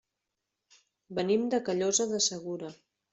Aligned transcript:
Venim 1.19 1.43
de 1.55 1.59
Callosa 1.67 2.09
de 2.13 2.23
Segura. 2.29 2.73